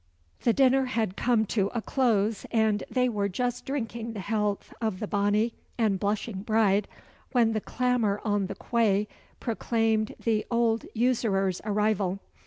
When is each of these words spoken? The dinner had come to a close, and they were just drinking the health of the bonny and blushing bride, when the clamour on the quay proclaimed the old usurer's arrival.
The 0.41 0.51
dinner 0.51 0.85
had 0.85 1.15
come 1.15 1.45
to 1.53 1.69
a 1.75 1.81
close, 1.83 2.47
and 2.49 2.83
they 2.89 3.07
were 3.07 3.29
just 3.29 3.67
drinking 3.67 4.13
the 4.13 4.19
health 4.19 4.73
of 4.81 4.99
the 4.99 5.05
bonny 5.05 5.53
and 5.77 5.99
blushing 5.99 6.41
bride, 6.41 6.87
when 7.33 7.53
the 7.53 7.61
clamour 7.61 8.19
on 8.25 8.47
the 8.47 8.55
quay 8.55 9.07
proclaimed 9.39 10.15
the 10.19 10.43
old 10.49 10.87
usurer's 10.95 11.61
arrival. 11.63 12.17